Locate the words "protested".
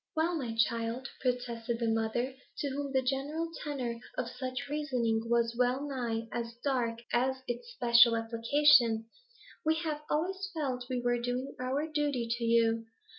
1.19-1.77